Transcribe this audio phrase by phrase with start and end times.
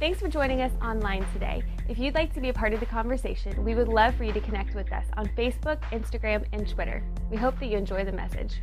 [0.00, 1.60] Thanks for joining us online today.
[1.88, 4.32] If you'd like to be a part of the conversation, we would love for you
[4.32, 7.02] to connect with us on Facebook, Instagram, and Twitter.
[7.32, 8.60] We hope that you enjoy the message.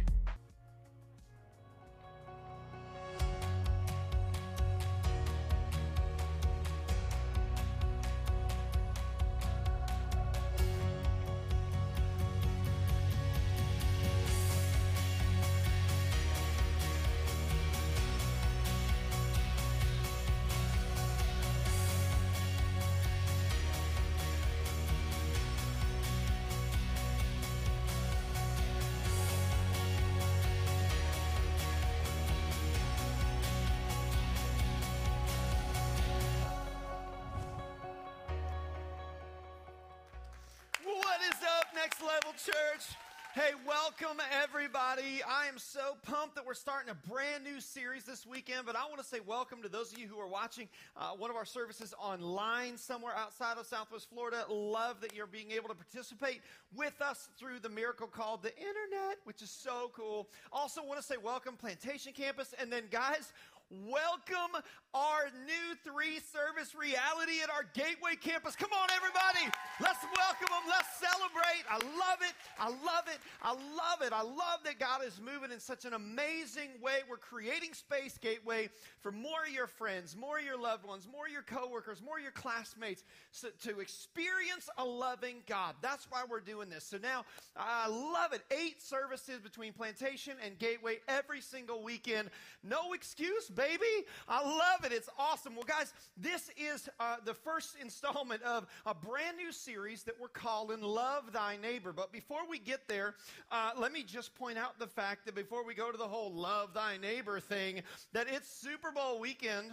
[46.55, 49.91] Starting a brand new series this weekend, but I want to say welcome to those
[49.91, 54.09] of you who are watching uh, one of our services online somewhere outside of Southwest
[54.09, 54.45] Florida.
[54.50, 56.41] Love that you're being able to participate
[56.73, 60.30] with us through the miracle called the internet, which is so cool.
[60.53, 63.33] Also, want to say welcome Plantation Campus, and then guys,
[63.71, 64.61] welcome
[64.93, 68.55] our new three service reality at our Gateway campus.
[68.55, 69.52] Come on, everybody.
[69.81, 70.63] Let's welcome them.
[70.69, 71.65] Let's celebrate.
[71.69, 72.33] I love it.
[72.59, 73.19] I love it.
[73.41, 74.13] I love it.
[74.13, 76.44] I love that God is moving in such an amazing
[76.81, 76.99] way.
[77.09, 81.25] We're creating space, Gateway, for more of your friends, more of your loved ones, more
[81.25, 85.75] of your coworkers, more of your classmates so, to experience a loving God.
[85.81, 86.83] That's why we're doing this.
[86.83, 88.41] So now, I love it.
[88.52, 92.29] Eight services between Plantation and Gateway every single weekend.
[92.63, 94.05] No excuse, baby.
[94.27, 94.91] I love it.
[94.91, 95.55] It's awesome.
[95.55, 100.27] Well, guys, this is uh, the first installment of a brand new series that we're
[100.27, 101.93] calling Love Thy Neighbor.
[101.93, 103.15] But before we get there,
[103.52, 106.33] uh, let me just point out the fact that before we go to the whole
[106.36, 107.81] Love Thy Neighbor thing,
[108.14, 109.72] that it's Super Bowl weekend.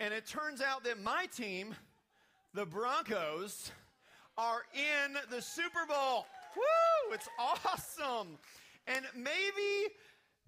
[0.00, 1.74] And it turns out that my team,
[2.54, 3.70] the Broncos,
[4.36, 6.26] are in the Super Bowl.
[6.56, 7.14] Woo!
[7.14, 8.38] It's awesome.
[8.86, 9.92] And maybe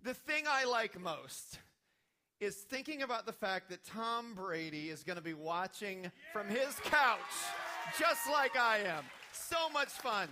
[0.03, 1.59] the thing I like most
[2.41, 6.75] is thinking about the fact that Tom Brady is going to be watching from his
[6.83, 7.19] couch,
[7.99, 9.05] just like I am.
[9.33, 10.29] So much fun.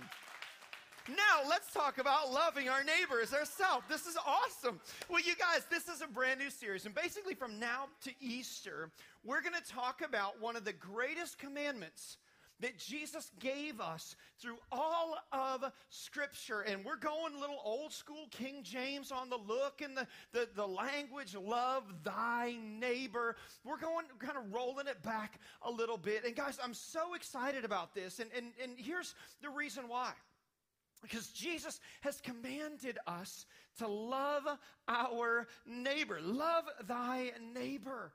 [1.09, 3.85] Now, let's talk about loving our neighbors ourselves.
[3.89, 4.79] This is awesome.
[5.09, 6.85] Well, you guys, this is a brand new series.
[6.85, 8.91] And basically, from now to Easter,
[9.23, 12.17] we're going to talk about one of the greatest commandments
[12.59, 16.61] that Jesus gave us through all of Scripture.
[16.61, 20.67] And we're going little old school King James on the look and the, the, the
[20.67, 23.35] language, love thy neighbor.
[23.63, 26.25] We're going kind of rolling it back a little bit.
[26.25, 28.19] And guys, I'm so excited about this.
[28.19, 30.11] And, and, and here's the reason why.
[31.01, 33.45] Because Jesus has commanded us
[33.79, 34.43] to love
[34.87, 36.19] our neighbor.
[36.21, 38.13] Love thy neighbor.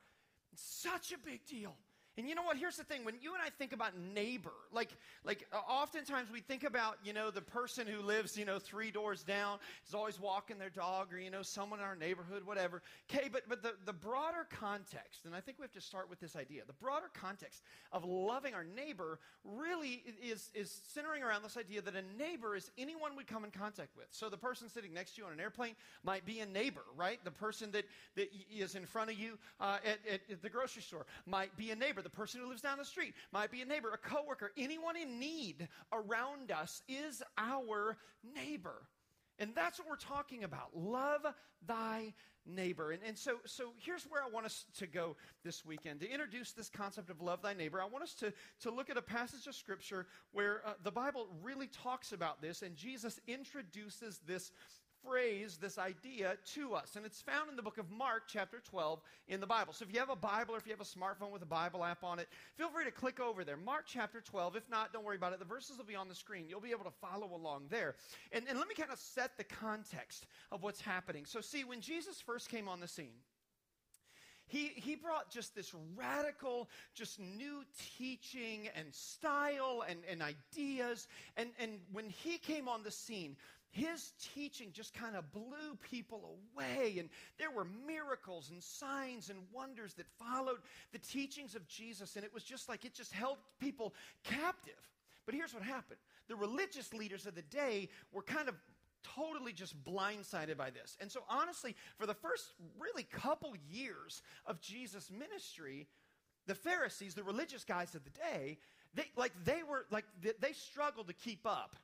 [0.52, 1.74] It's such a big deal.
[2.18, 2.56] And you know what?
[2.56, 3.04] Here's the thing.
[3.04, 7.12] When you and I think about neighbor, like, like uh, oftentimes we think about, you
[7.12, 11.12] know, the person who lives, you know, three doors down is always walking their dog
[11.12, 12.80] or, you know, someone in our neighborhood, whatever.
[13.10, 16.18] Okay, but, but the, the broader context, and I think we have to start with
[16.18, 17.60] this idea, the broader context
[17.92, 22.70] of loving our neighbor really is, is centering around this idea that a neighbor is
[22.78, 24.06] anyone we come in contact with.
[24.10, 27.22] So the person sitting next to you on an airplane might be a neighbor, right?
[27.24, 27.84] The person that,
[28.14, 31.72] that is in front of you uh, at, at, at the grocery store might be
[31.72, 34.52] a neighbor the person who lives down the street might be a neighbor, a coworker.
[34.56, 37.96] Anyone in need around us is our
[38.32, 38.86] neighbor.
[39.40, 40.68] And that's what we're talking about.
[40.72, 41.26] Love
[41.66, 42.14] thy
[42.46, 42.92] neighbor.
[42.92, 45.98] And, and so, so here's where I want us to go this weekend.
[45.98, 48.96] To introduce this concept of love thy neighbor, I want us to, to look at
[48.96, 54.20] a passage of scripture where uh, the Bible really talks about this, and Jesus introduces
[54.24, 54.52] this
[55.06, 56.96] phrase, this idea to us.
[56.96, 59.72] And it's found in the book of Mark, chapter 12, in the Bible.
[59.72, 61.84] So if you have a Bible or if you have a smartphone with a Bible
[61.84, 63.56] app on it, feel free to click over there.
[63.56, 64.56] Mark, chapter 12.
[64.56, 65.38] If not, don't worry about it.
[65.38, 66.46] The verses will be on the screen.
[66.48, 67.94] You'll be able to follow along there.
[68.32, 71.24] And, and let me kind of set the context of what's happening.
[71.26, 73.14] So, see, when Jesus first came on the scene,
[74.48, 77.64] he, he brought just this radical, just new
[77.98, 81.08] teaching and style and, and ideas.
[81.36, 83.36] And, and when he came on the scene,
[83.70, 87.08] his teaching just kind of blew people away, and
[87.38, 90.58] there were miracles and signs and wonders that followed
[90.92, 94.74] the teachings of Jesus, and it was just like it just held people captive.
[95.26, 95.98] But here's what happened
[96.28, 98.54] the religious leaders of the day were kind of
[99.02, 100.96] totally just blindsided by this.
[101.00, 105.86] And so, honestly, for the first really couple years of Jesus' ministry,
[106.46, 108.58] the Pharisees, the religious guys of the day,
[108.94, 110.04] they like they were like
[110.40, 111.76] they struggled to keep up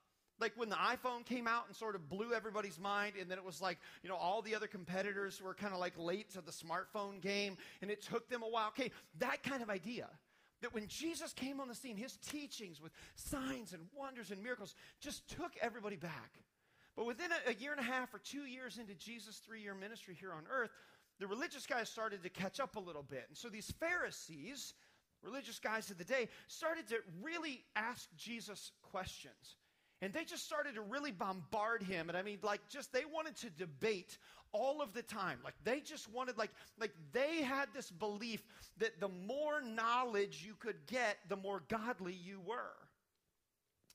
[0.43, 3.45] Like when the iPhone came out and sort of blew everybody's mind, and then it
[3.45, 6.51] was like, you know, all the other competitors were kind of like late to the
[6.51, 8.67] smartphone game, and it took them a while.
[8.71, 8.91] Okay,
[9.21, 10.09] that kind of idea.
[10.61, 14.75] That when Jesus came on the scene, his teachings with signs and wonders and miracles
[15.01, 16.33] just took everybody back.
[16.97, 19.75] But within a, a year and a half or two years into Jesus' three year
[19.77, 20.71] ministry here on earth,
[21.21, 23.27] the religious guys started to catch up a little bit.
[23.29, 24.75] And so these Pharisees,
[25.23, 29.57] religious guys of the day, started to really ask Jesus questions.
[30.03, 32.09] And they just started to really bombard him.
[32.09, 34.19] And I mean, like, just they wanted to debate
[34.51, 35.39] all of the time.
[35.45, 38.43] Like, they just wanted, like, like they had this belief
[38.79, 42.75] that the more knowledge you could get, the more godly you were.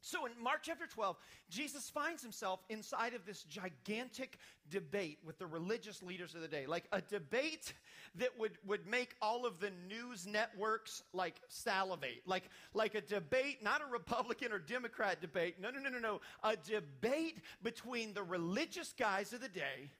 [0.01, 1.17] So in Mark chapter 12,
[1.49, 4.37] Jesus finds himself inside of this gigantic
[4.69, 6.65] debate with the religious leaders of the day.
[6.65, 7.73] Like a debate
[8.15, 12.21] that would, would make all of the news networks like salivate.
[12.25, 15.55] Like, like a debate, not a Republican or Democrat debate.
[15.59, 16.21] No, no, no, no, no.
[16.43, 19.91] A debate between the religious guys of the day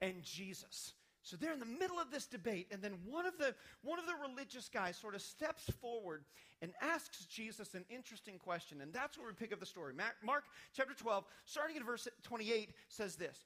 [0.00, 0.94] and Jesus.
[1.26, 3.52] So they're in the middle of this debate, and then one of the
[3.82, 6.22] one of the religious guys sort of steps forward
[6.62, 9.92] and asks Jesus an interesting question, and that's where we pick up the story.
[10.22, 13.40] Mark chapter 12, starting at verse 28, says this: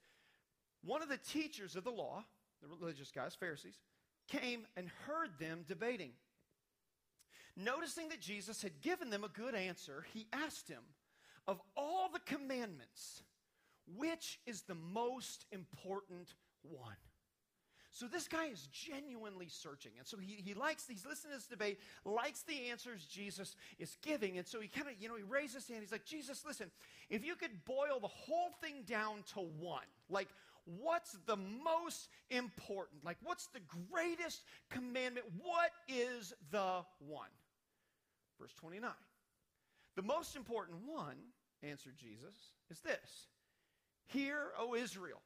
[0.84, 2.22] One of the teachers of the law,
[2.60, 3.78] the religious guys, Pharisees,
[4.28, 6.10] came and heard them debating.
[7.56, 10.82] Noticing that Jesus had given them a good answer, he asked him,
[11.46, 13.22] "Of all the commandments,
[13.86, 16.96] which is the most important one?"
[17.92, 19.92] So this guy is genuinely searching.
[19.98, 23.96] And so he, he likes, he's listening to this debate, likes the answers Jesus is
[24.00, 24.38] giving.
[24.38, 25.82] And so he kind of, you know, he raises his hand.
[25.82, 26.70] He's like, Jesus, listen,
[27.08, 30.28] if you could boil the whole thing down to one, like,
[30.64, 33.04] what's the most important?
[33.04, 33.60] Like, what's the
[33.90, 35.26] greatest commandment?
[35.42, 37.28] What is the one?
[38.40, 38.88] Verse 29.
[39.96, 41.16] The most important one,
[41.62, 43.26] answered Jesus, is this
[44.06, 45.20] Hear, O Israel.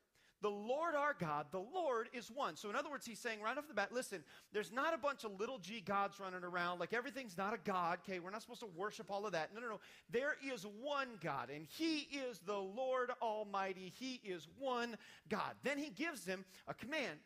[0.44, 2.54] The Lord our God, the Lord is one.
[2.56, 5.24] So, in other words, he's saying right off the bat, listen, there's not a bunch
[5.24, 6.80] of little g gods running around.
[6.80, 8.00] Like everything's not a God.
[8.06, 9.54] Okay, we're not supposed to worship all of that.
[9.54, 9.80] No, no, no.
[10.10, 13.90] There is one God, and he is the Lord Almighty.
[13.98, 14.98] He is one
[15.30, 15.54] God.
[15.62, 17.20] Then he gives them a command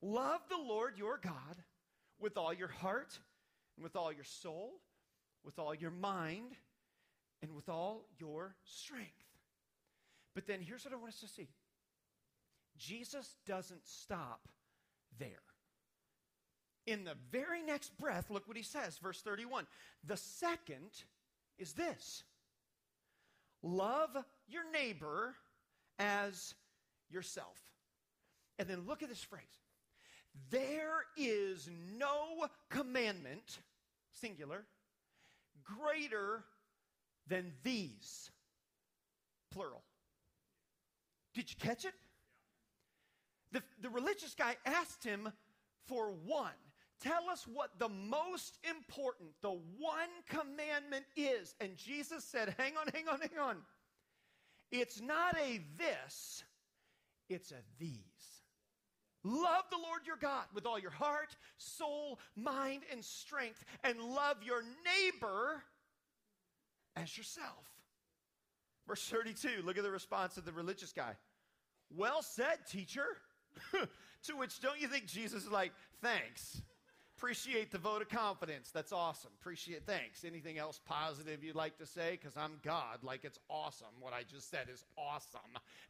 [0.00, 1.62] Love the Lord your God
[2.18, 3.18] with all your heart,
[3.76, 4.80] and with all your soul,
[5.44, 6.52] with all your mind,
[7.42, 9.12] and with all your strength.
[10.34, 11.48] But then here's what I want us to see
[12.78, 14.48] Jesus doesn't stop
[15.18, 15.42] there.
[16.86, 19.66] In the very next breath, look what he says, verse 31.
[20.04, 20.90] The second
[21.58, 22.24] is this
[23.62, 24.10] love
[24.48, 25.34] your neighbor
[25.98, 26.54] as
[27.10, 27.58] yourself.
[28.58, 29.42] And then look at this phrase
[30.50, 33.60] there is no commandment,
[34.12, 34.64] singular,
[35.62, 36.44] greater
[37.28, 38.30] than these,
[39.50, 39.82] plural.
[41.34, 41.94] Did you catch it?
[43.54, 45.32] The, the religious guy asked him
[45.86, 46.50] for one.
[47.00, 51.54] Tell us what the most important, the one commandment is.
[51.60, 53.56] And Jesus said, Hang on, hang on, hang on.
[54.72, 56.42] It's not a this,
[57.30, 58.00] it's a these.
[59.22, 64.38] Love the Lord your God with all your heart, soul, mind, and strength, and love
[64.42, 65.62] your neighbor
[66.96, 67.64] as yourself.
[68.88, 71.14] Verse 32, look at the response of the religious guy.
[71.96, 73.06] Well said, teacher.
[74.24, 76.62] to which don't you think Jesus is like, thanks.
[77.16, 78.70] Appreciate the vote of confidence.
[78.70, 79.30] That's awesome.
[79.40, 80.24] Appreciate thanks.
[80.24, 82.18] Anything else positive you'd like to say?
[82.20, 83.04] Because I'm God.
[83.04, 83.86] Like it's awesome.
[84.00, 85.40] What I just said is awesome.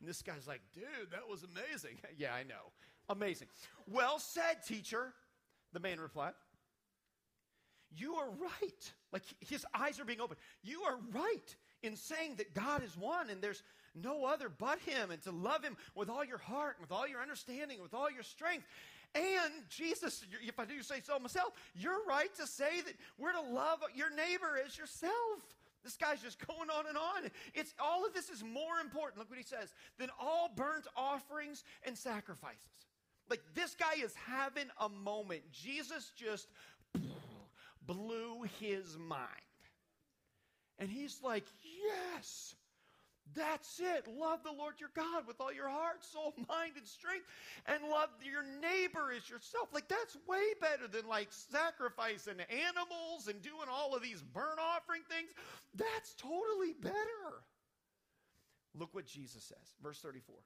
[0.00, 1.96] And this guy's like, dude, that was amazing.
[2.18, 2.72] yeah, I know.
[3.08, 3.48] Amazing.
[3.90, 5.14] Well said, teacher.
[5.72, 6.34] The man replied.
[7.96, 8.92] You are right.
[9.12, 10.40] Like his eyes are being opened.
[10.62, 13.62] You are right in saying that God is one and there's
[13.94, 17.06] no other but Him, and to love Him with all your heart, and with all
[17.06, 18.66] your understanding, and with all your strength.
[19.14, 23.40] And Jesus, if I do say so myself, you're right to say that we're to
[23.40, 25.12] love your neighbor as yourself.
[25.84, 27.30] This guy's just going on and on.
[27.54, 29.18] It's all of this is more important.
[29.18, 32.58] Look what he says than all burnt offerings and sacrifices.
[33.30, 35.42] Like this guy is having a moment.
[35.52, 36.48] Jesus just
[37.86, 39.28] blew his mind.
[40.78, 42.54] And he's like, Yes,
[43.32, 44.06] that's it.
[44.06, 47.26] Love the Lord your God with all your heart, soul, mind, and strength,
[47.66, 49.68] and love your neighbor as yourself.
[49.72, 55.02] Like, that's way better than like sacrificing animals and doing all of these burnt offering
[55.08, 55.30] things.
[55.74, 57.42] That's totally better.
[58.78, 60.36] Look what Jesus says, verse 34.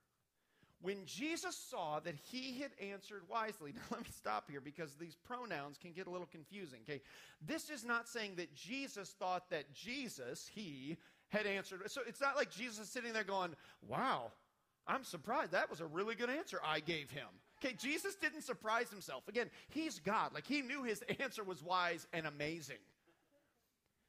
[0.81, 5.17] When Jesus saw that he had answered wisely, now let me stop here because these
[5.17, 7.01] pronouns can get a little confusing, okay?
[7.45, 10.97] This is not saying that Jesus thought that Jesus, he,
[11.29, 11.81] had answered.
[11.91, 13.55] So it's not like Jesus is sitting there going,
[13.87, 14.33] Wow,
[14.87, 15.53] I'm surprised.
[15.53, 17.27] That was a really good answer I gave him.
[17.63, 19.27] Okay, Jesus didn't surprise himself.
[19.29, 20.33] Again, he's God.
[20.33, 22.77] Like he knew his answer was wise and amazing.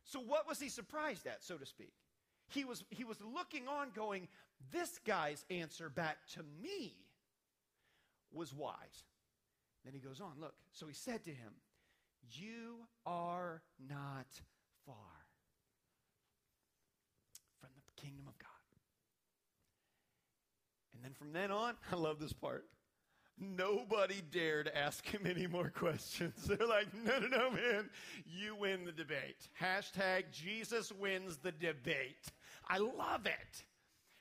[0.04, 1.94] So what was he surprised at, so to speak?
[2.50, 4.28] He was, he was looking on, going,
[4.72, 6.94] This guy's answer back to me
[8.32, 9.04] was wise.
[9.84, 10.56] Then he goes on, look.
[10.72, 11.54] So he said to him,
[12.32, 14.28] You are not
[14.86, 14.96] far
[18.02, 18.48] kingdom of God.
[20.94, 22.66] And then from then on, I love this part.
[23.42, 26.34] Nobody dared ask him any more questions.
[26.46, 27.90] They're like, no, no, no, man,
[28.26, 29.48] you win the debate.
[29.62, 32.28] Hashtag Jesus wins the debate.
[32.68, 33.64] I love it.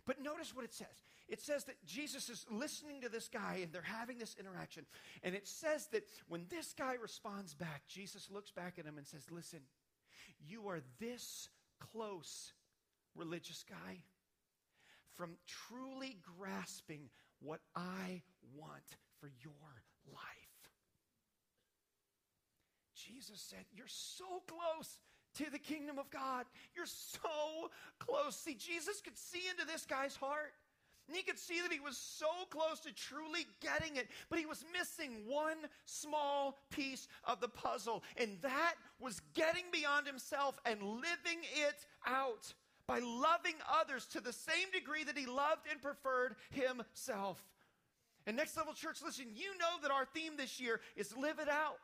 [0.06, 1.02] But notice what it says.
[1.28, 4.86] It says that Jesus is listening to this guy and they're having this interaction.
[5.22, 9.06] And it says that when this guy responds back, Jesus looks back at him and
[9.06, 9.60] says, Listen,
[10.46, 12.52] you are this close,
[13.18, 14.02] religious guy,
[15.14, 17.10] from truly grasping
[17.40, 18.22] what I
[18.56, 20.48] want for your life.
[22.94, 24.98] Jesus said, You're so close
[25.34, 26.46] to the kingdom of God.
[26.74, 28.36] You're so close.
[28.36, 30.52] See, Jesus could see into this guy's heart.
[31.06, 34.44] And he could see that he was so close to truly getting it, but he
[34.44, 35.56] was missing one
[35.86, 38.02] small piece of the puzzle.
[38.18, 42.52] And that was getting beyond himself and living it out
[42.88, 47.40] by loving others to the same degree that he loved and preferred himself.
[48.26, 51.48] And Next Level Church, listen, you know that our theme this year is live it
[51.48, 51.78] out.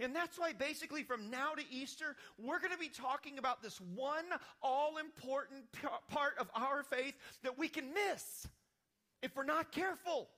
[0.00, 3.80] And that's why, basically, from now to Easter, we're going to be talking about this
[3.94, 4.24] one
[4.60, 5.62] all important
[6.10, 7.14] part of our faith
[7.44, 8.48] that we can miss
[9.22, 10.28] if we're not careful.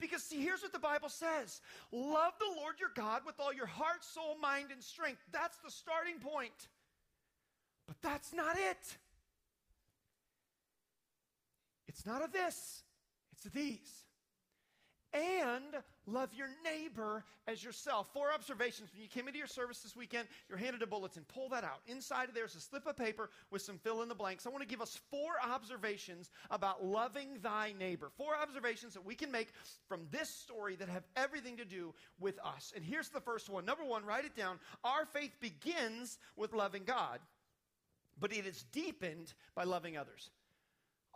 [0.00, 1.60] Because, see, here's what the Bible says
[1.92, 5.20] Love the Lord your God with all your heart, soul, mind, and strength.
[5.32, 6.68] That's the starting point.
[7.86, 8.96] But that's not it.
[11.94, 12.82] It's not of this,
[13.32, 14.04] it's of these
[15.14, 18.08] and love your neighbor as yourself.
[18.12, 18.90] Four observations.
[18.92, 21.24] When you came into your service this weekend, you're handed a bulletin.
[21.32, 21.80] Pull that out.
[21.86, 24.44] Inside of there's a slip of paper with some fill in the blanks.
[24.44, 28.10] I want to give us four observations about loving thy neighbor.
[28.16, 29.48] Four observations that we can make
[29.88, 32.72] from this story that have everything to do with us.
[32.74, 33.64] And here's the first one.
[33.64, 34.58] Number one, write it down.
[34.82, 37.20] Our faith begins with loving God,
[38.18, 40.30] but it is deepened by loving others.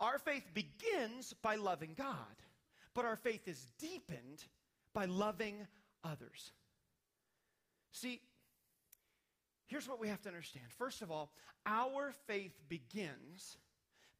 [0.00, 2.14] Our faith begins by loving God
[2.98, 4.42] but our faith is deepened
[4.92, 5.68] by loving
[6.02, 6.50] others.
[7.92, 8.20] See,
[9.68, 10.66] here's what we have to understand.
[10.76, 11.30] First of all,
[11.64, 13.56] our faith begins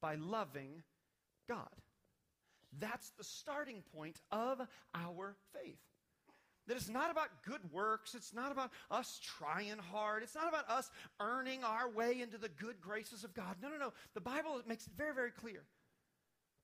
[0.00, 0.84] by loving
[1.48, 1.66] God.
[2.78, 4.60] That's the starting point of
[4.94, 5.80] our faith.
[6.68, 8.14] That it's not about good works.
[8.14, 10.22] It's not about us trying hard.
[10.22, 13.56] It's not about us earning our way into the good graces of God.
[13.60, 13.92] No, no, no.
[14.14, 15.62] The Bible makes it very, very clear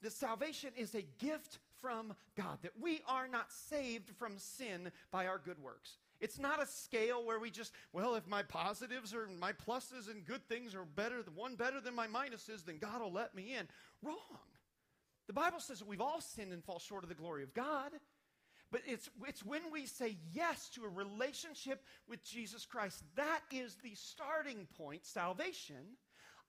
[0.02, 5.26] that salvation is a gift from God, that we are not saved from sin by
[5.26, 5.96] our good works.
[6.20, 10.24] It's not a scale where we just, well, if my positives or my pluses and
[10.24, 13.54] good things are better, the one better than my minuses, then God will let me
[13.58, 13.66] in.
[14.02, 14.16] Wrong.
[15.26, 17.90] The Bible says that we've all sinned and fall short of the glory of God.
[18.74, 23.76] But it's, it's when we say yes to a relationship with Jesus Christ, that is
[23.84, 25.76] the starting point, salvation,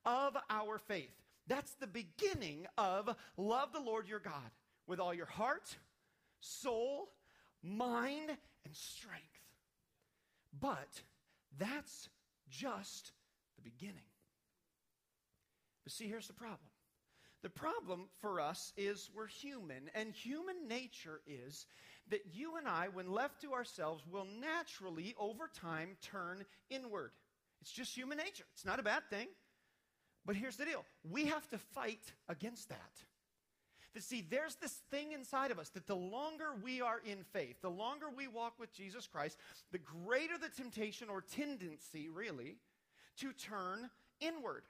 [0.07, 1.13] of our faith.
[1.45, 4.49] That's the beginning of love the Lord your God
[4.87, 5.75] with all your heart,
[6.39, 7.09] soul,
[7.61, 9.23] mind, and strength.
[10.59, 11.03] But
[11.59, 12.09] that's
[12.49, 13.11] just
[13.55, 14.09] the beginning.
[15.83, 16.57] But see, here's the problem.
[17.43, 21.67] The problem for us is we're human, and human nature is
[22.09, 27.11] that you and I, when left to ourselves, will naturally, over time, turn inward.
[27.61, 28.45] It's just human nature.
[28.53, 29.27] It's not a bad thing.
[30.25, 32.91] But here's the deal we have to fight against that.
[33.93, 37.61] To see, there's this thing inside of us that the longer we are in faith,
[37.61, 39.37] the longer we walk with Jesus Christ,
[39.71, 42.57] the greater the temptation or tendency, really,
[43.19, 44.63] to turn inward,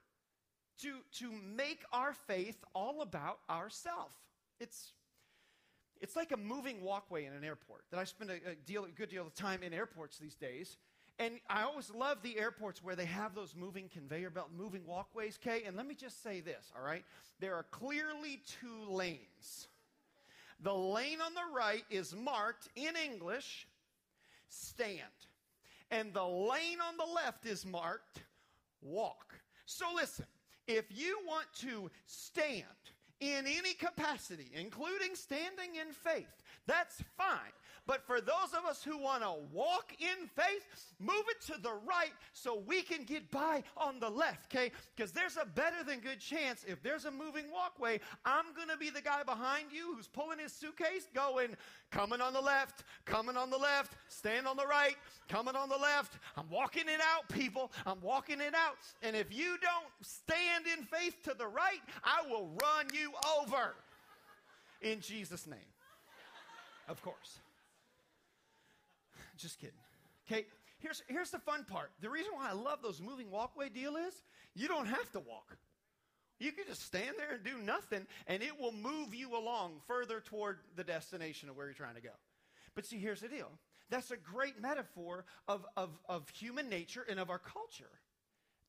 [0.82, 4.12] to, to make our faith all about ourself.
[4.60, 4.92] It's,
[6.06, 8.90] it's like a moving walkway in an airport that I spend a, a, deal, a
[8.90, 10.78] good deal of time in airports these days.
[11.18, 15.40] And I always love the airports where they have those moving conveyor belt, moving walkways,
[15.42, 15.64] okay?
[15.66, 17.04] And let me just say this, all right?
[17.40, 19.68] There are clearly two lanes.
[20.62, 23.66] The lane on the right is marked in English,
[24.48, 25.02] stand.
[25.90, 28.22] And the lane on the left is marked,
[28.84, 29.34] walk.
[29.66, 30.26] So listen,
[30.68, 32.66] if you want to stand
[33.20, 37.54] in any capacity, including standing in faith, that's fine.
[37.88, 40.66] But for those of us who want to walk in faith,
[41.00, 44.72] move it to the right so we can get by on the left, okay?
[44.96, 48.78] Because there's a better than good chance if there's a moving walkway, I'm going to
[48.78, 51.56] be the guy behind you who's pulling his suitcase going,
[51.92, 54.96] coming on the left, coming on the left, stand on the right,
[55.30, 56.18] coming on the left.
[56.38, 57.72] I'm walking it out, people.
[57.86, 58.78] I'm walking it out.
[59.04, 63.76] And if you don't stand in faith to the right, I will run you over.
[64.82, 65.60] In Jesus' name.
[66.88, 67.40] Of course.
[69.38, 69.76] Just kidding.
[70.28, 70.46] Okay,
[70.80, 71.92] here's, here's the fun part.
[72.02, 74.14] The reason why I love those moving walkway deal is
[74.54, 75.58] you don't have to walk.
[76.40, 80.20] You can just stand there and do nothing, and it will move you along further
[80.20, 82.10] toward the destination of where you're trying to go.
[82.76, 83.52] But see, here's the deal
[83.90, 87.92] that's a great metaphor of, of, of human nature and of our culture.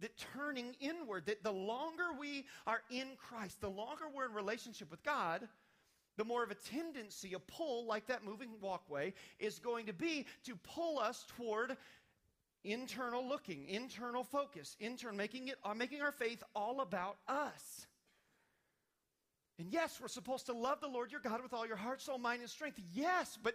[0.01, 4.91] That turning inward, that the longer we are in Christ, the longer we're in relationship
[4.91, 5.49] with God,
[6.17, 10.27] the more of a tendency, a pull, like that moving walkway, is going to be
[10.45, 11.77] to pull us toward
[12.65, 17.87] internal looking, internal focus, internal making it, uh, making our faith all about us.
[19.59, 22.19] And yes, we're supposed to love the Lord your God with all your heart, soul,
[22.19, 22.79] mind, and strength.
[22.93, 23.55] Yes, but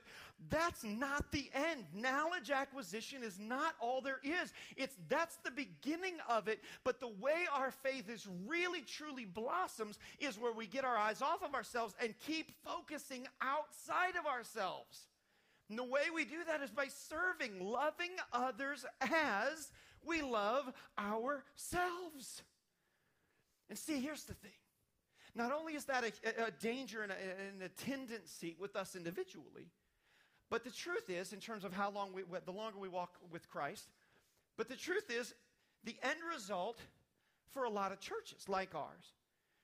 [0.49, 1.85] that's not the end.
[1.93, 4.51] Knowledge acquisition is not all there is.
[4.75, 6.59] It's that's the beginning of it.
[6.83, 11.21] But the way our faith is really truly blossoms is where we get our eyes
[11.21, 15.07] off of ourselves and keep focusing outside of ourselves.
[15.69, 19.71] And the way we do that is by serving, loving others as
[20.03, 22.41] we love ourselves.
[23.69, 24.51] And see, here's the thing
[25.35, 29.67] not only is that a, a danger and a, and a, tendency with us individually,
[30.49, 33.49] but the truth is, in terms of how long we, the longer we walk with
[33.49, 33.89] Christ,
[34.57, 35.33] but the truth is,
[35.83, 36.77] the end result
[37.51, 39.13] for a lot of churches like ours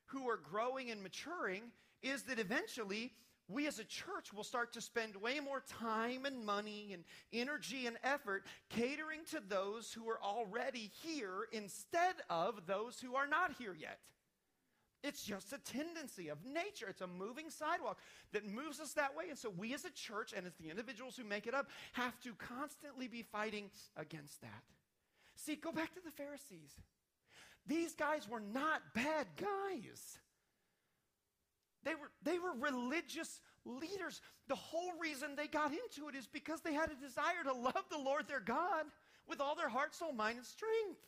[0.05, 1.63] who are growing and maturing
[2.01, 3.11] is that eventually
[3.49, 7.87] we as a church will start to spend way more time and money and energy
[7.87, 13.53] and effort catering to those who are already here instead of those who are not
[13.57, 13.99] here yet.
[15.07, 16.87] It's just a tendency of nature.
[16.89, 17.97] It's a moving sidewalk
[18.33, 19.25] that moves us that way.
[19.29, 22.19] And so we as a church and as the individuals who make it up have
[22.21, 24.63] to constantly be fighting against that.
[25.35, 26.73] See, go back to the Pharisees.
[27.65, 30.19] These guys were not bad guys.
[31.83, 34.19] They were, they were religious leaders.
[34.49, 37.85] The whole reason they got into it is because they had a desire to love
[37.89, 38.85] the Lord their God
[39.27, 40.99] with all their heart, soul, mind, and strength.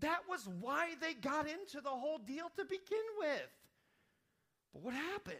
[0.00, 3.50] That was why they got into the whole deal to begin with.
[4.72, 5.36] But what happened?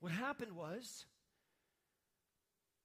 [0.00, 1.06] What happened was,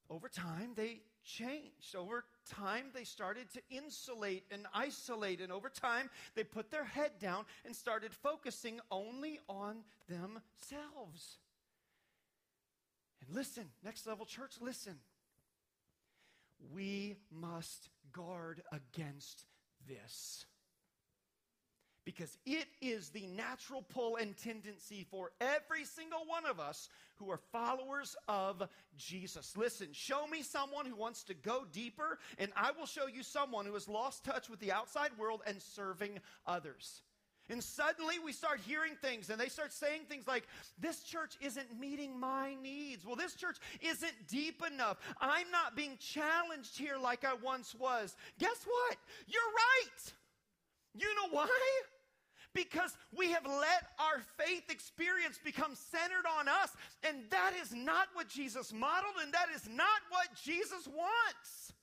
[0.09, 1.95] over time, they changed.
[1.95, 5.41] Over time, they started to insulate and isolate.
[5.41, 11.39] And over time, they put their head down and started focusing only on themselves.
[13.25, 14.99] And listen, next level church, listen.
[16.73, 19.45] We must guard against
[19.87, 20.45] this.
[22.05, 27.29] Because it is the natural pull and tendency for every single one of us who
[27.29, 28.63] are followers of
[28.95, 29.57] Jesus.
[29.57, 33.65] Listen, show me someone who wants to go deeper, and I will show you someone
[33.65, 37.01] who has lost touch with the outside world and serving others.
[37.49, 40.43] And suddenly we start hearing things, and they start saying things like,
[40.77, 43.05] This church isn't meeting my needs.
[43.05, 44.97] Well, this church isn't deep enough.
[45.21, 48.15] I'm not being challenged here like I once was.
[48.39, 48.97] Guess what?
[49.27, 50.13] You're right.
[50.93, 51.47] You know why?
[52.53, 56.71] Because we have let our faith experience become centered on us,
[57.07, 61.73] and that is not what Jesus modeled, and that is not what Jesus wants.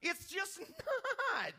[0.00, 0.60] It's just
[1.34, 1.54] not.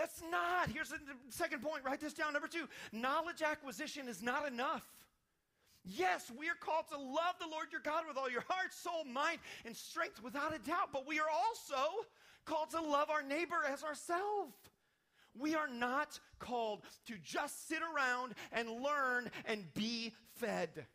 [0.00, 0.70] That's not.
[0.70, 0.96] Here's the
[1.28, 1.84] second point.
[1.84, 2.32] Write this down.
[2.32, 4.82] Number two knowledge acquisition is not enough.
[5.84, 9.04] Yes, we are called to love the Lord your God with all your heart, soul,
[9.04, 12.06] mind, and strength without a doubt, but we are also
[12.46, 14.54] called to love our neighbor as ourselves.
[15.38, 20.86] We are not called to just sit around and learn and be fed.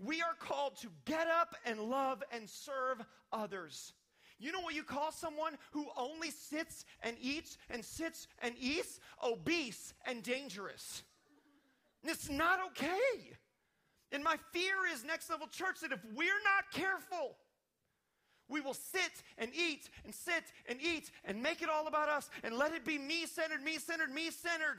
[0.00, 3.00] We are called to get up and love and serve
[3.32, 3.92] others.
[4.38, 9.00] You know what you call someone who only sits and eats and sits and eats?
[9.22, 11.02] Obese and dangerous.
[12.02, 13.36] It's not okay.
[14.12, 17.36] And my fear is next level church that if we're not careful,
[18.48, 22.28] we will sit and eat and sit and eat and make it all about us
[22.42, 24.78] and let it be me centered, me centered, me centered.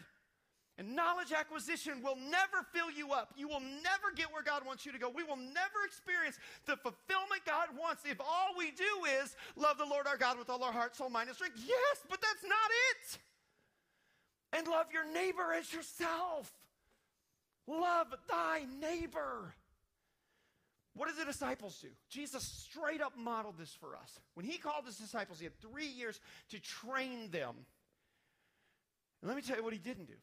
[0.78, 3.34] And knowledge acquisition will never fill you up.
[3.38, 5.10] You will never get where God wants you to go.
[5.10, 8.84] We will never experience the fulfillment God wants if all we do
[9.24, 11.64] is love the Lord our God with all our heart, soul, mind, and strength.
[11.66, 13.18] Yes, but that's not it.
[14.58, 16.52] And love your neighbor as yourself.
[17.68, 19.54] Love thy neighbor.
[20.94, 21.88] What did the disciples do?
[22.10, 24.20] Jesus straight up modeled this for us.
[24.34, 27.56] When he called his disciples, he had three years to train them.
[29.22, 30.14] And let me tell you what he didn't do.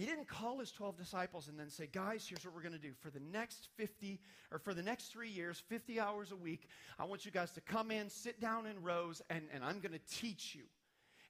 [0.00, 2.78] He didn't call his 12 disciples and then say, guys, here's what we're going to
[2.78, 2.92] do.
[3.02, 4.18] For the next 50,
[4.50, 7.60] or for the next three years, 50 hours a week, I want you guys to
[7.60, 10.62] come in, sit down in rows, and, and I'm going to teach you.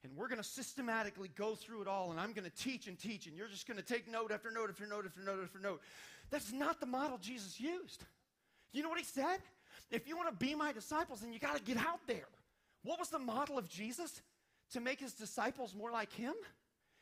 [0.05, 2.97] And we're going to systematically go through it all, and I'm going to teach and
[2.97, 5.59] teach, and you're just going to take note after note after note after note after
[5.59, 5.81] note.
[6.29, 8.05] That's not the model Jesus used.
[8.71, 9.39] You know what he said?
[9.91, 12.29] If you want to be my disciples, then you got to get out there.
[12.85, 14.21] What was the model of Jesus?
[14.71, 16.35] To make his disciples more like him?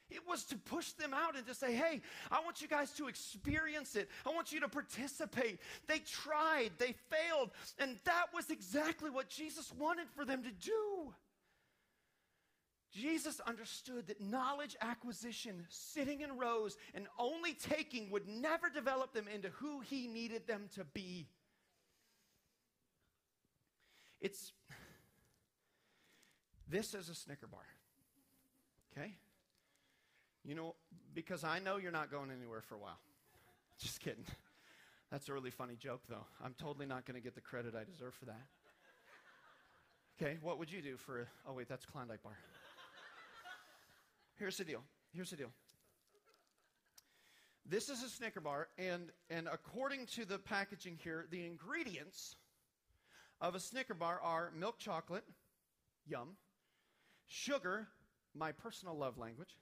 [0.09, 3.07] It was to push them out and to say, hey, I want you guys to
[3.07, 4.09] experience it.
[4.25, 5.59] I want you to participate.
[5.87, 11.13] They tried, they failed, and that was exactly what Jesus wanted for them to do.
[12.91, 19.27] Jesus understood that knowledge acquisition, sitting in rows, and only taking would never develop them
[19.33, 21.27] into who he needed them to be.
[24.19, 24.53] It's
[26.67, 27.61] this is a Snicker bar.
[28.91, 29.15] Okay?
[30.45, 30.75] You know,
[31.13, 32.99] because I know you're not going anywhere for a while.
[33.79, 34.25] Just kidding.
[35.11, 36.25] That's a really funny joke, though.
[36.43, 38.41] I'm totally not going to get the credit I deserve for that.
[40.21, 41.25] Okay, what would you do for a.
[41.47, 42.37] Oh, wait, that's Klondike bar.
[44.37, 44.83] Here's the deal.
[45.13, 45.51] Here's the deal.
[47.65, 52.35] This is a Snicker bar, and, and according to the packaging here, the ingredients
[53.41, 55.23] of a Snicker bar are milk chocolate,
[56.07, 56.29] yum,
[57.27, 57.87] sugar,
[58.33, 59.55] my personal love language,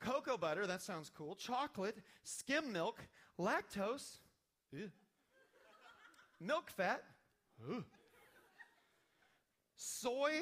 [0.00, 3.00] cocoa butter, that sounds cool, chocolate, skim milk,
[3.38, 4.18] lactose,
[4.72, 4.90] ew,
[6.40, 7.02] milk fat,
[7.68, 7.84] ew,
[9.76, 10.32] soy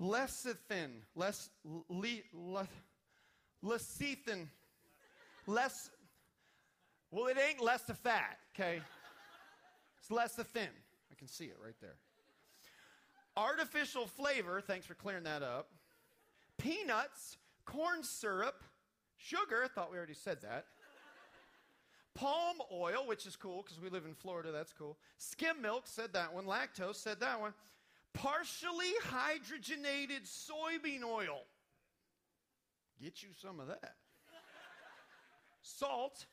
[0.00, 2.68] lecithin, less, le, le,
[3.62, 4.48] lecithin,
[5.46, 5.90] less,
[7.10, 8.80] well, it ain't less of fat, okay?
[9.98, 10.68] It's less of thin
[11.10, 11.96] I can see it right there.
[13.36, 15.68] Artificial flavor, thanks for clearing that up.
[16.58, 18.62] Peanuts, corn syrup,
[19.22, 20.66] sugar, I thought we already said that.
[22.14, 24.98] Palm oil, which is cool because we live in Florida, that's cool.
[25.18, 26.44] Skim milk, said that one.
[26.44, 27.54] Lactose, said that one.
[28.12, 31.42] Partially hydrogenated soybean oil.
[33.00, 33.94] Get you some of that.
[35.62, 36.26] Salt,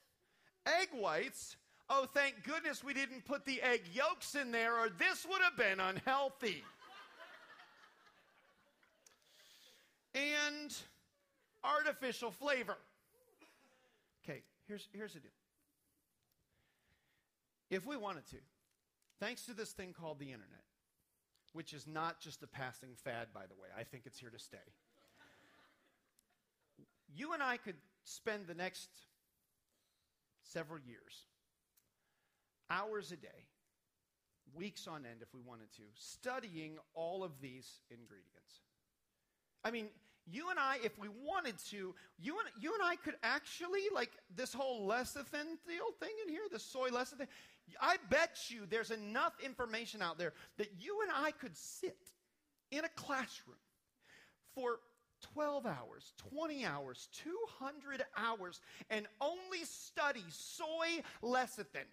[0.66, 1.58] egg whites,
[1.90, 5.56] Oh, thank goodness we didn't put the egg yolks in there, or this would have
[5.56, 6.64] been unhealthy.
[10.14, 10.76] and
[11.76, 12.78] artificial flavor.
[14.24, 15.32] Okay, here's, here's the deal.
[17.70, 18.38] If we wanted to,
[19.20, 20.64] thanks to this thing called the internet,
[21.54, 24.40] which is not just a passing fad, by the way, I think it's here to
[24.40, 24.58] stay.
[27.16, 28.90] You and I could spend the next
[30.44, 31.26] several years
[32.70, 33.48] hours a day,
[34.54, 38.62] weeks on end if we wanted to, studying all of these ingredients.
[39.64, 39.88] I mean,
[40.30, 44.12] you and I, if we wanted to, you and, you and I could actually, like
[44.36, 47.28] this whole lecithin thing in here, the soy lecithin,
[47.82, 51.98] I bet you there's enough information out there that you and I could sit
[52.72, 53.58] in a classroom
[54.54, 54.80] for
[55.34, 61.88] 12 hours, 20 hours, 200 hours, and only study soy lecithin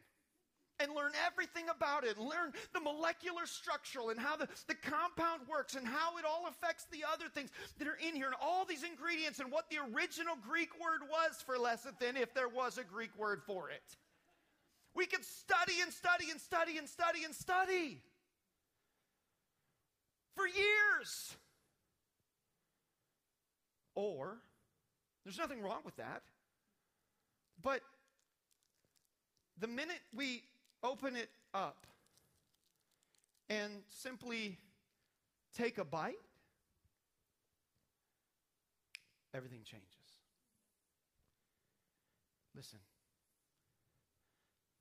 [0.80, 5.74] and learn everything about it, learn the molecular structural and how the, the compound works
[5.74, 8.82] and how it all affects the other things that are in here and all these
[8.82, 13.16] ingredients and what the original Greek word was for lecithin if there was a Greek
[13.16, 13.96] word for it.
[14.94, 18.00] We could study and study and study and study and study
[20.36, 21.36] for years.
[23.96, 24.38] Or,
[25.24, 26.22] there's nothing wrong with that.
[27.62, 27.80] But
[29.58, 30.42] the minute we
[30.84, 31.86] open it up
[33.48, 34.58] and simply
[35.56, 36.14] take a bite,
[39.34, 39.88] everything changes.
[42.54, 42.78] Listen.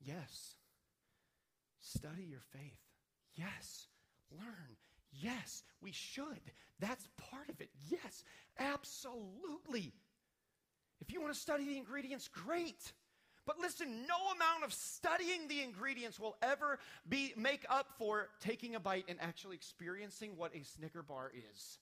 [0.04, 0.54] Yes.
[1.80, 2.78] Study your faith.
[3.34, 3.88] Yes.
[4.30, 4.76] Learn.
[5.12, 6.40] Yes, we should.
[6.80, 7.70] That's part of it.
[7.88, 8.24] Yes,
[8.58, 9.92] absolutely.
[11.00, 12.92] If you want to study the ingredients, great.
[13.46, 16.78] But listen, no amount of studying the ingredients will ever
[17.08, 21.78] be make up for taking a bite and actually experiencing what a Snicker bar is.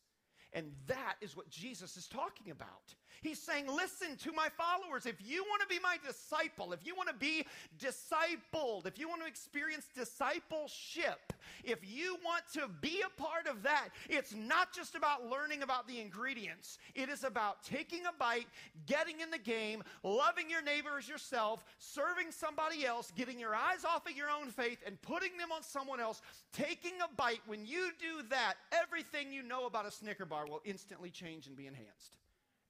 [0.53, 2.95] And that is what Jesus is talking about.
[3.21, 5.07] He's saying, Listen to my followers.
[5.07, 7.47] If you want to be my disciple, if you want to be
[7.79, 11.33] discipled, if you want to experience discipleship,
[11.65, 15.87] if you want to be a part of that, it's not just about learning about
[15.87, 16.79] the ingredients.
[16.95, 18.47] It is about taking a bite,
[18.87, 23.85] getting in the game, loving your neighbor as yourself, serving somebody else, getting your eyes
[23.85, 26.23] off of your own faith, and putting them on someone else.
[26.53, 30.63] Taking a bite, when you do that, everything you know about a Snicker bar will
[30.65, 32.17] instantly change and be enhanced.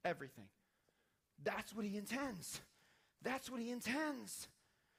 [0.05, 0.45] Everything.
[1.43, 2.61] That's what he intends.
[3.21, 4.47] That's what he intends.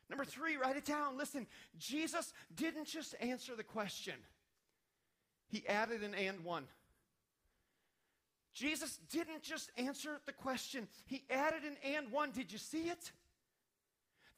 [0.09, 1.17] Number three, write it down.
[1.17, 1.47] Listen,
[1.79, 4.14] Jesus didn't just answer the question,
[5.49, 6.64] he added an and one.
[8.53, 12.31] Jesus didn't just answer the question, he added an and one.
[12.31, 13.12] Did you see it?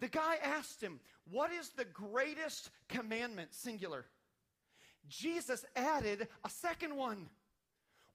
[0.00, 1.00] The guy asked him,
[1.30, 3.54] What is the greatest commandment?
[3.54, 4.04] Singular.
[5.08, 7.28] Jesus added a second one.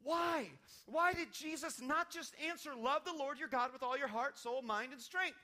[0.03, 0.49] Why?
[0.85, 4.37] Why did Jesus not just answer, Love the Lord your God with all your heart,
[4.37, 5.37] soul, mind, and strength?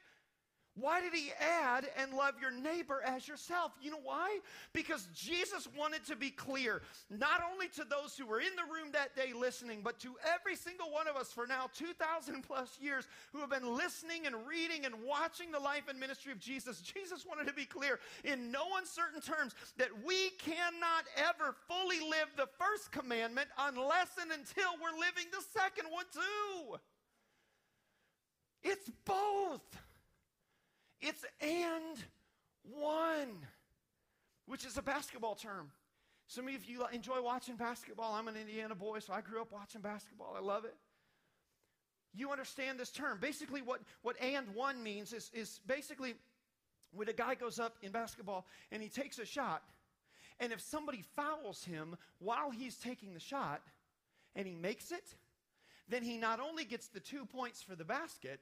[0.79, 3.71] Why did he add and love your neighbor as yourself?
[3.81, 4.39] You know why?
[4.73, 8.91] Because Jesus wanted to be clear, not only to those who were in the room
[8.93, 13.07] that day listening, but to every single one of us for now 2,000 plus years
[13.33, 16.81] who have been listening and reading and watching the life and ministry of Jesus.
[16.81, 22.27] Jesus wanted to be clear in no uncertain terms that we cannot ever fully live
[22.37, 26.77] the first commandment unless and until we're living the second one too.
[28.63, 29.86] It's both.
[31.01, 31.97] It's and
[32.63, 33.29] one,
[34.45, 35.71] which is a basketball term.
[36.27, 38.13] Some of you enjoy watching basketball.
[38.13, 40.35] I'm an Indiana boy, so I grew up watching basketball.
[40.37, 40.75] I love it.
[42.13, 43.19] You understand this term.
[43.21, 46.15] Basically, what, what and one means is, is basically
[46.91, 49.61] when a guy goes up in basketball and he takes a shot,
[50.39, 53.61] and if somebody fouls him while he's taking the shot
[54.35, 55.15] and he makes it,
[55.87, 58.39] then he not only gets the two points for the basket,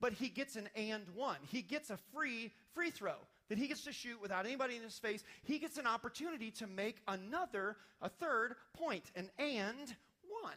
[0.00, 1.36] but he gets an and one.
[1.50, 3.14] He gets a free free throw
[3.48, 5.24] that he gets to shoot without anybody in his face.
[5.42, 9.94] He gets an opportunity to make another, a third point, an and
[10.42, 10.52] one.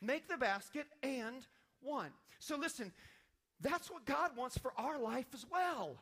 [0.00, 1.46] Make the basket and
[1.82, 2.10] one.
[2.38, 2.92] So listen,
[3.60, 5.96] that's what God wants for our life as well.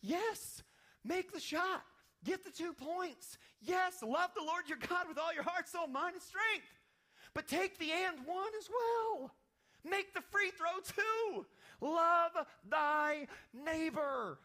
[0.00, 0.62] Yes,
[1.04, 1.82] make the shot.
[2.24, 3.38] Get the two points.
[3.60, 6.66] Yes, love the Lord your God with all your heart, soul, mind, and strength.
[7.34, 9.32] But take the and one as well.
[9.88, 11.46] Make the free throw too.
[11.80, 12.32] Love
[12.68, 14.38] thy neighbor.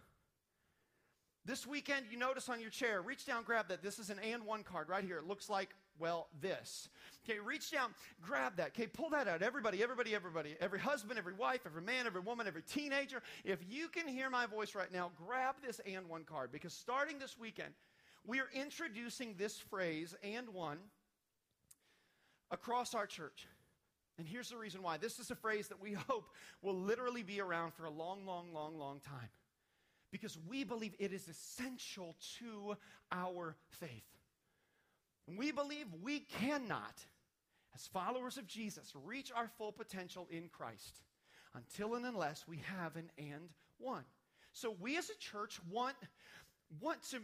[1.46, 3.82] This weekend, you notice on your chair, reach down, grab that.
[3.82, 5.18] This is an and one card right here.
[5.18, 6.90] It looks like, well, this.
[7.24, 7.90] Okay, reach down,
[8.22, 8.68] grab that.
[8.68, 9.42] Okay, pull that out.
[9.42, 10.56] Everybody, everybody, everybody.
[10.60, 13.22] Every husband, every wife, every man, every woman, every teenager.
[13.44, 17.20] If you can hear my voice right now, grab this and one card because starting
[17.20, 17.74] this weekend,
[18.26, 20.78] we are introducing this phrase, and one,
[22.52, 23.48] across our church.
[24.20, 24.98] And here's the reason why.
[24.98, 26.30] This is a phrase that we hope
[26.62, 29.30] will literally be around for a long, long, long, long time.
[30.12, 32.76] Because we believe it is essential to
[33.12, 33.90] our faith.
[35.38, 37.06] We believe we cannot,
[37.74, 41.02] as followers of Jesus, reach our full potential in Christ
[41.56, 44.04] until and unless we have an and one.
[44.52, 45.96] So we as a church want,
[46.82, 47.20] want to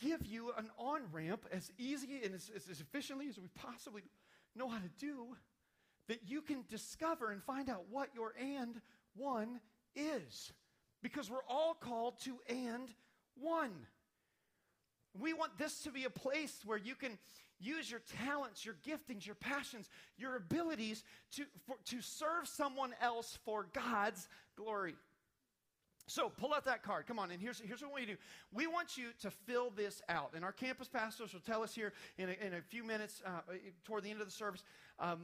[0.00, 4.02] give you an on ramp as easy and as, as efficiently as we possibly
[4.54, 5.34] know how to do
[6.12, 8.78] that you can discover and find out what your and
[9.16, 9.60] one
[9.96, 10.52] is.
[11.02, 12.90] Because we're all called to and
[13.40, 13.70] one.
[15.18, 17.16] We want this to be a place where you can
[17.58, 21.02] use your talents, your giftings, your passions, your abilities
[21.36, 24.94] to, for, to serve someone else for God's glory.
[26.08, 27.06] So pull out that card.
[27.06, 27.30] Come on.
[27.30, 28.16] And here's, here's what we do.
[28.52, 30.32] We want you to fill this out.
[30.34, 33.40] And our campus pastors will tell us here in a, in a few minutes uh,
[33.84, 34.62] toward the end of the service
[35.02, 35.18] um,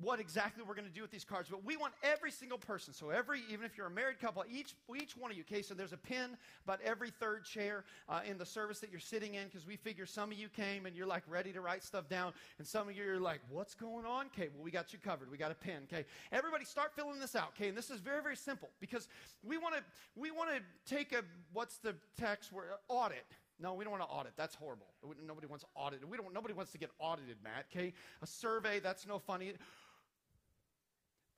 [0.00, 1.48] what exactly we're going to do with these cards.
[1.50, 2.94] But we want every single person.
[2.94, 5.74] So every, even if you're a married couple, each, each one of you, okay, so
[5.74, 9.46] there's a pin about every third chair uh, in the service that you're sitting in
[9.46, 12.32] because we figure some of you came and you're like ready to write stuff down.
[12.58, 14.26] And some of you are like, what's going on?
[14.26, 15.30] Okay, well, we got you covered.
[15.30, 15.82] We got a pin.
[15.92, 16.04] Okay.
[16.30, 17.52] Everybody start filling this out.
[17.56, 17.68] Okay.
[17.68, 19.08] And this is very, very simple because
[19.44, 19.82] we want to,
[20.14, 22.68] we want to take a, what's the text word?
[22.88, 23.26] Audit.
[23.60, 24.32] No, we don't want to audit.
[24.36, 24.86] That's horrible.
[25.26, 26.08] Nobody wants audited.
[26.08, 26.32] We don't.
[26.32, 27.66] Nobody wants to get audited, Matt.
[27.74, 27.92] Okay,
[28.22, 28.78] a survey.
[28.78, 29.52] That's no funny.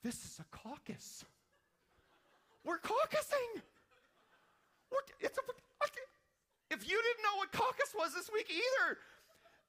[0.03, 1.25] This is a caucus.
[2.65, 3.63] We're caucusing.
[4.91, 5.43] We're, it's a,
[6.71, 8.97] if you didn't know what caucus was this week either,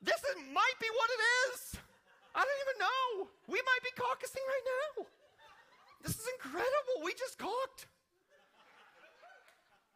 [0.06, 1.60] this is, might be what it is.
[2.36, 3.28] I don't even know.
[3.50, 5.06] We might be caucusing right now.
[6.04, 7.04] This is incredible.
[7.04, 7.91] We just caucused.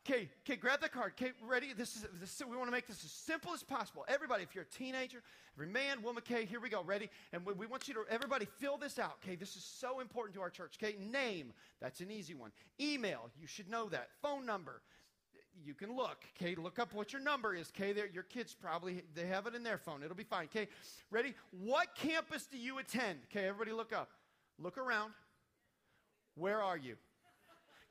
[0.08, 1.14] Okay, okay, grab the card.
[1.20, 1.74] Okay, ready?
[1.76, 4.06] This is, this is we want to make this as simple as possible.
[4.08, 5.24] Everybody, if you're a teenager,
[5.58, 6.84] every man, woman, okay, here we go.
[6.84, 7.10] Ready?
[7.34, 9.18] And we, we want you to everybody fill this out.
[9.24, 10.78] Okay, this is so important to our church.
[10.82, 12.52] Okay, name, that's an easy one.
[12.80, 14.10] Email, you should know that.
[14.22, 14.84] Phone number,
[15.66, 16.24] you can look.
[16.40, 17.72] Okay, look up what your number is.
[17.76, 20.04] Okay, your kids probably they have it in their phone.
[20.04, 20.46] It'll be fine.
[20.46, 20.68] Okay,
[21.10, 21.34] ready?
[21.64, 23.22] What campus do you attend?
[23.32, 24.10] Okay, everybody, look up.
[24.60, 25.14] Look around.
[26.36, 26.96] Where are you?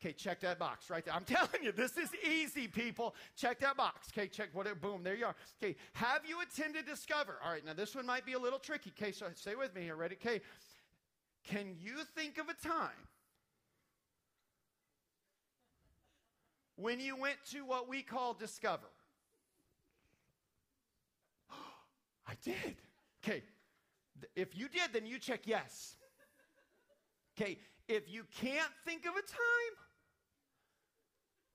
[0.05, 1.15] Okay, check that box right there.
[1.15, 3.15] I'm telling you, this is easy, people.
[3.37, 4.09] Check that box.
[4.13, 5.35] Okay, check what it, boom, there you are.
[5.63, 7.39] Okay, have you attended Discover?
[7.43, 8.93] All right, now this one might be a little tricky.
[9.01, 9.97] Okay, so stay with me here.
[9.97, 10.17] Ready?
[10.17, 10.43] Okay,
[11.43, 12.91] can you think of a time
[16.77, 18.91] when you went to what we call Discover?
[22.29, 22.77] I did.
[23.25, 23.43] Okay,
[24.37, 25.97] if you did, then you check yes.
[27.41, 29.84] Okay, if you can't think of a time,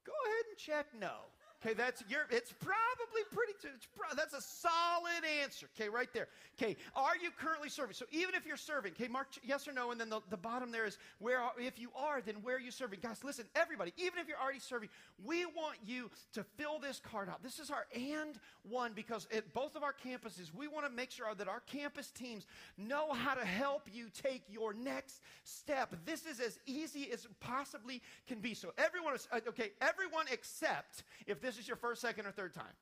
[0.06, 1.32] go ahead and check no.
[1.62, 2.22] Okay, that's your.
[2.30, 3.54] It's probably pretty.
[3.76, 5.68] It's pro, that's a solid answer.
[5.76, 6.30] Okay, right there.
[6.58, 7.96] Okay, are you currently serving?
[7.96, 10.72] So even if you're serving, okay, mark yes or no, and then the, the bottom
[10.72, 11.42] there is where.
[11.58, 13.00] If you are, then where are you serving?
[13.02, 13.94] Guys, listen, everybody.
[13.98, 14.88] Even if you're already serving,
[15.26, 17.44] we want you to fill this card out.
[17.44, 21.12] This is our and one because at both of our campuses, we want to make
[21.12, 22.46] sure that our campus teams
[22.78, 25.94] know how to help you take your next step.
[26.06, 28.54] This is as easy as possibly can be.
[28.54, 29.72] So everyone is uh, okay.
[29.82, 32.76] Everyone except if this this is your first, second, or third time,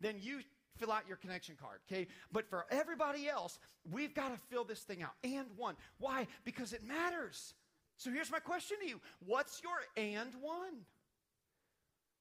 [0.00, 0.40] then you
[0.76, 2.06] fill out your connection card, okay?
[2.30, 3.58] But for everybody else,
[3.90, 5.12] we've got to fill this thing out.
[5.24, 5.74] And one.
[5.98, 6.26] Why?
[6.44, 7.54] Because it matters.
[7.96, 10.84] So here's my question to you What's your and one?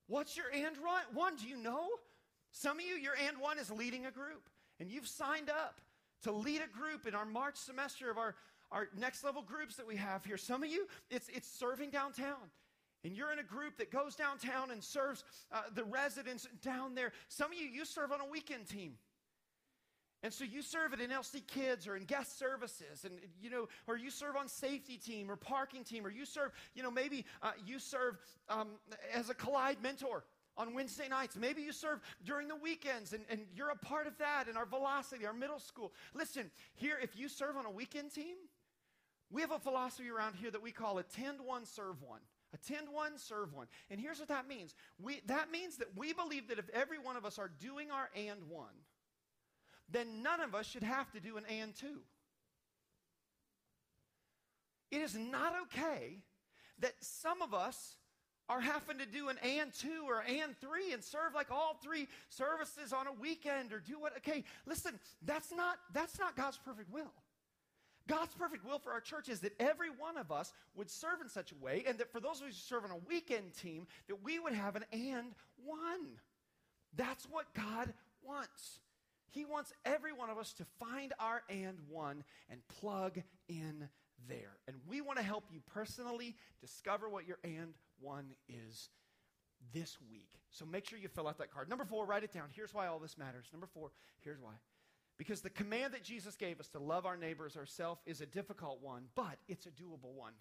[0.07, 0.75] What's your and
[1.13, 1.35] one?
[1.35, 1.89] Do you know?
[2.51, 5.81] Some of you, your and one is leading a group, and you've signed up
[6.23, 8.35] to lead a group in our March semester of our,
[8.71, 10.37] our next level groups that we have here.
[10.37, 12.49] Some of you, it's, it's serving downtown
[13.03, 17.11] and you're in a group that goes downtown and serves uh, the residents down there.
[17.27, 18.93] Some of you, you serve on a weekend team.
[20.21, 23.95] And so you serve at NLC Kids or in guest services, and you know, or
[23.95, 27.51] you serve on safety team or parking team, or you serve, you know, maybe uh,
[27.65, 28.17] you serve
[28.49, 28.67] um,
[29.13, 30.25] as a Collide mentor
[30.57, 31.37] on Wednesday nights.
[31.37, 34.65] Maybe you serve during the weekends, and, and you're a part of that in our
[34.65, 35.93] Velocity, our middle school.
[36.13, 38.35] Listen, here, if you serve on a weekend team,
[39.31, 42.19] we have a philosophy around here that we call attend one, serve one.
[42.53, 43.67] Attend one, serve one.
[43.91, 44.73] And here's what that means.
[45.01, 48.09] We, that means that we believe that if every one of us are doing our
[48.15, 48.73] and one,
[49.91, 51.99] then none of us should have to do an and two.
[54.91, 56.17] It is not okay
[56.79, 57.95] that some of us
[58.49, 62.07] are having to do an and two or and three and serve like all three
[62.29, 66.91] services on a weekend or do what okay listen that's not that's not god's perfect
[66.91, 67.13] will
[68.09, 71.29] God's perfect will for our church is that every one of us would serve in
[71.29, 73.85] such a way, and that for those of us who serve on a weekend team,
[74.07, 76.07] that we would have an and one.
[76.95, 77.93] That's what God
[78.23, 78.79] wants.
[79.29, 83.87] He wants every one of us to find our and one and plug in
[84.27, 84.57] there.
[84.67, 88.89] And we want to help you personally discover what your and one is
[89.71, 90.29] this week.
[90.49, 91.69] So make sure you fill out that card.
[91.69, 92.45] Number four, write it down.
[92.55, 93.45] Here's why all this matters.
[93.51, 93.91] Number four,
[94.21, 94.53] here's why.
[95.19, 98.81] Because the command that Jesus gave us to love our neighbors ourselves is a difficult
[98.81, 100.31] one, but it's a doable one.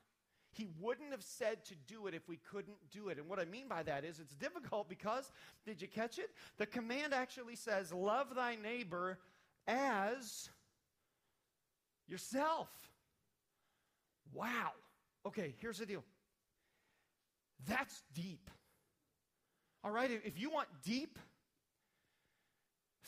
[0.53, 3.19] He wouldn't have said to do it if we couldn't do it.
[3.19, 5.31] And what I mean by that is it's difficult because,
[5.67, 6.31] did you catch it?
[6.59, 9.19] The command actually says, Love thy neighbor
[9.67, 10.49] as
[12.07, 12.69] yourself.
[14.33, 14.71] Wow.
[15.27, 16.05] Okay, here's the deal
[17.67, 18.49] that's deep.
[19.83, 21.19] All right, if you want deep,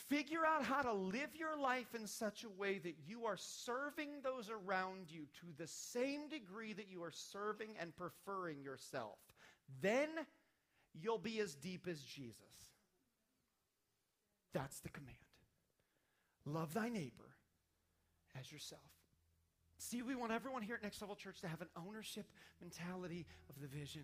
[0.09, 4.09] Figure out how to live your life in such a way that you are serving
[4.23, 9.19] those around you to the same degree that you are serving and preferring yourself.
[9.81, 10.09] Then
[11.01, 12.41] you'll be as deep as Jesus.
[14.53, 15.17] That's the command.
[16.45, 17.37] Love thy neighbor
[18.39, 18.83] as yourself.
[19.79, 22.27] See, we want everyone here at Next Level Church to have an ownership
[22.61, 24.03] mentality of the vision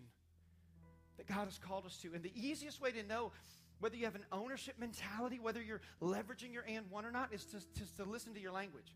[1.17, 2.13] that God has called us to.
[2.13, 3.31] And the easiest way to know
[3.79, 7.45] whether you have an ownership mentality, whether you're leveraging your and one or not, is
[7.45, 8.93] to, just to listen to your language.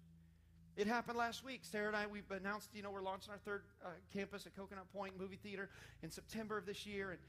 [0.77, 1.61] It happened last week.
[1.63, 4.91] Sarah and I, we've announced, you know, we're launching our third uh, campus at Coconut
[4.93, 5.69] Point Movie Theater
[6.01, 7.11] in September of this year.
[7.11, 7.19] And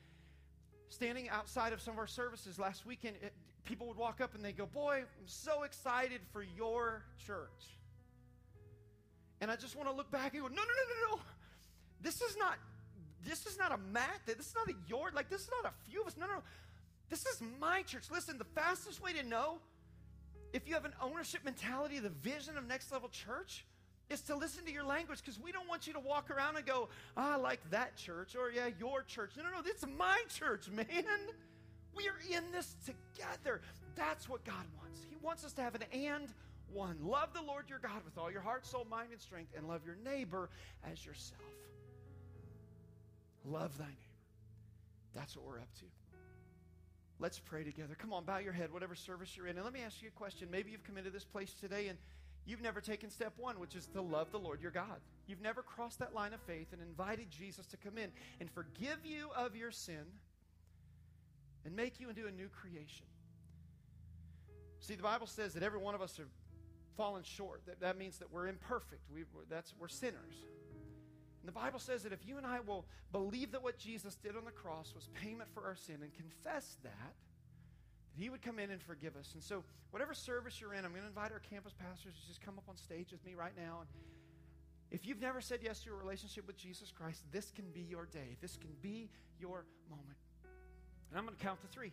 [0.89, 3.33] standing outside of some of our services last weekend, it,
[3.65, 7.77] people would walk up and they go, Boy, I'm so excited for your church.
[9.41, 11.23] And I just want to look back and go, No, no, no, no, no.
[12.01, 12.59] This is not.
[13.25, 14.21] This is not a Matt.
[14.27, 15.11] This is not a your.
[15.15, 16.17] Like this is not a few of us.
[16.17, 16.43] No, no, no.
[17.13, 18.05] This is my church.
[18.11, 19.59] Listen, the fastest way to know
[20.55, 23.67] if you have an ownership mentality the vision of Next Level Church
[24.09, 26.65] is to listen to your language because we don't want you to walk around and
[26.65, 29.33] go, ah, I like that church or yeah, your church.
[29.37, 30.87] No, no, no, this is my church, man.
[31.95, 33.61] We are in this together.
[33.95, 35.03] That's what God wants.
[35.11, 36.33] He wants us to have an and
[36.73, 36.97] one.
[37.03, 39.83] Love the Lord your God with all your heart, soul, mind, and strength, and love
[39.85, 40.49] your neighbor
[40.91, 41.43] as yourself.
[43.45, 43.99] Love thy neighbor.
[45.15, 45.85] That's what we're up to.
[47.23, 47.95] Let's pray together.
[47.97, 49.55] Come on, bow your head, whatever service you're in.
[49.55, 50.49] And let me ask you a question.
[50.51, 51.97] Maybe you've come into this place today and
[52.45, 54.99] you've never taken step one, which is to love the Lord your God.
[55.29, 58.11] You've never crossed that line of faith and invited Jesus to come in
[58.41, 60.03] and forgive you of your sin
[61.65, 63.07] and make you into a new creation.
[64.81, 66.27] See, the Bible says that every one of us have
[66.97, 67.63] fallen short.
[67.67, 69.03] That, that means that we're imperfect.
[69.15, 70.35] We, that's, we're sinners.
[71.43, 74.37] And the Bible says that if you and I will believe that what Jesus did
[74.37, 78.61] on the cross was payment for our sin and confess that, that he would come
[78.61, 79.33] in and forgive us.
[79.35, 82.41] And so, whatever service you're in, I'm going to invite our campus pastors to just
[82.41, 83.79] come up on stage with me right now.
[83.81, 83.89] And
[84.93, 88.07] if you've never said yes to a relationship with Jesus Christ, this can be your
[88.07, 88.37] day.
[88.41, 90.19] This can be your moment.
[91.11, 91.93] And I'm going to count to three.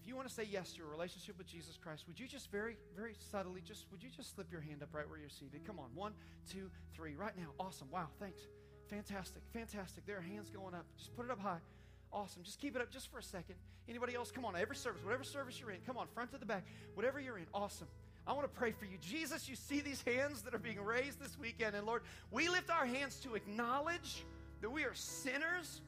[0.00, 2.50] If you want to say yes to a relationship with Jesus Christ, would you just
[2.50, 5.64] very, very subtly, just would you just slip your hand up right where you're seated?
[5.66, 6.12] Come on, one,
[6.50, 7.48] two, three, right now.
[7.58, 7.88] Awesome.
[7.90, 8.40] Wow, thanks.
[8.88, 10.06] Fantastic, fantastic.
[10.06, 10.86] There are hands going up.
[10.96, 11.60] Just put it up high.
[12.12, 12.42] Awesome.
[12.42, 13.56] Just keep it up just for a second.
[13.88, 14.30] Anybody else?
[14.30, 17.20] Come on, every service, whatever service you're in, come on, front to the back, whatever
[17.20, 17.46] you're in.
[17.52, 17.88] Awesome.
[18.26, 18.96] I want to pray for you.
[19.00, 21.74] Jesus, you see these hands that are being raised this weekend.
[21.74, 24.24] And Lord, we lift our hands to acknowledge
[24.60, 25.82] that we are sinners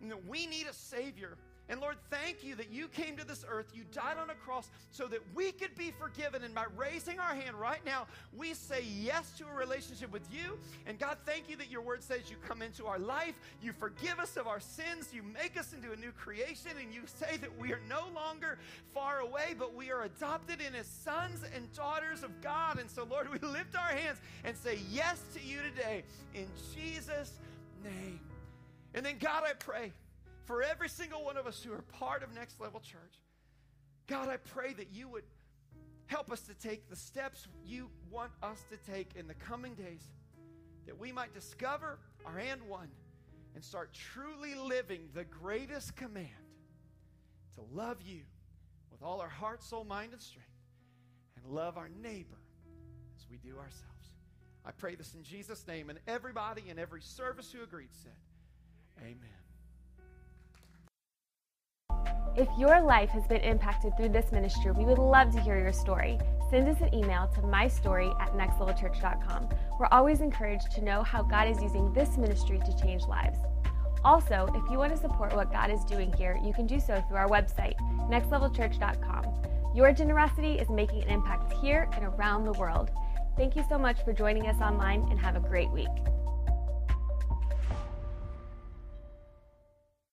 [0.00, 1.36] and that we need a Savior.
[1.70, 4.70] And Lord, thank you that you came to this earth, you died on a cross
[4.90, 6.42] so that we could be forgiven.
[6.42, 10.58] And by raising our hand right now, we say yes to a relationship with you.
[10.86, 14.18] And God, thank you that your word says you come into our life, you forgive
[14.18, 17.58] us of our sins, you make us into a new creation, and you say that
[17.58, 18.58] we are no longer
[18.94, 22.78] far away, but we are adopted in as sons and daughters of God.
[22.78, 26.02] And so, Lord, we lift our hands and say yes to you today
[26.34, 27.32] in Jesus'
[27.84, 28.20] name.
[28.94, 29.92] And then, God, I pray
[30.48, 33.20] for every single one of us who are part of Next Level Church.
[34.06, 35.24] God, I pray that you would
[36.06, 40.00] help us to take the steps you want us to take in the coming days,
[40.86, 42.88] that we might discover our and one
[43.54, 46.28] and start truly living the greatest command
[47.54, 48.22] to love you
[48.90, 50.48] with all our heart, soul, mind, and strength,
[51.36, 52.38] and love our neighbor
[53.18, 53.84] as we do ourselves.
[54.64, 58.12] I pray this in Jesus' name, and everybody in every service who agreed said,
[59.02, 59.47] Amen.
[62.38, 65.72] If your life has been impacted through this ministry, we would love to hear your
[65.72, 66.20] story.
[66.50, 69.48] Send us an email to mystory at nextlevelchurch.com.
[69.80, 73.40] We're always encouraged to know how God is using this ministry to change lives.
[74.04, 77.02] Also, if you want to support what God is doing here, you can do so
[77.08, 77.74] through our website,
[78.08, 79.74] nextlevelchurch.com.
[79.74, 82.92] Your generosity is making an impact here and around the world.
[83.36, 85.88] Thank you so much for joining us online and have a great week.